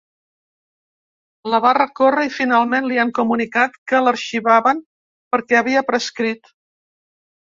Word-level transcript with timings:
La 1.53 1.57
va 1.65 1.73
recórrer 1.77 2.23
i 2.29 2.31
finalment 2.37 2.87
li 2.91 2.97
han 3.03 3.11
comunicat 3.19 3.77
que 3.91 4.01
l’arxivaven 4.07 4.81
perquè 5.35 5.59
havia 5.59 5.87
prescrit. 5.91 6.53